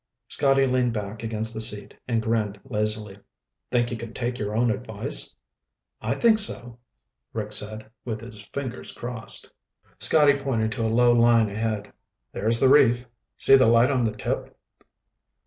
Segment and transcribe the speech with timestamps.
[0.29, 3.19] Scotty leaned back against the seat and grinned lazily.
[3.69, 5.35] "Think you can take your own advice?"
[6.01, 6.79] "I think so,"
[7.33, 9.53] Rick said, with his fingers crossed.
[9.99, 11.93] Scotty pointed to a low line ahead.
[12.31, 13.05] "There's the reef.
[13.37, 14.57] See the light on the tip?"